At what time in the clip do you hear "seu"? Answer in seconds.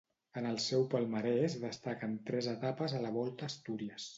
0.67-0.85